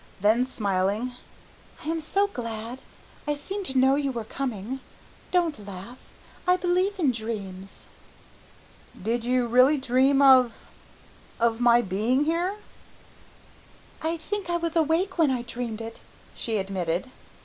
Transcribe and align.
Then, 0.19 0.45
smiling, 0.45 1.11
"I 1.85 1.89
am 1.89 2.01
so 2.01 2.25
glad 2.25 2.79
I 3.27 3.35
seemed 3.35 3.67
to 3.67 3.77
know 3.77 3.93
you 3.93 4.11
were 4.11 4.23
coming. 4.23 4.79
Don't 5.29 5.67
laugh, 5.67 5.99
I 6.47 6.57
believe 6.57 6.97
in 6.97 7.11
dreams." 7.11 7.87
"Did 8.99 9.25
you 9.25 9.45
really 9.45 9.77
dream 9.77 10.19
of, 10.19 10.71
of 11.39 11.59
my 11.59 11.83
being 11.83 12.23
here?" 12.23 12.55
"I 14.01 14.17
think 14.17 14.49
I 14.49 14.57
was 14.57 14.75
awake 14.75 15.19
when 15.19 15.29
I 15.29 15.43
dreamed 15.43 15.81
it," 15.81 15.99
she 16.33 16.57
admitted. 16.57 17.11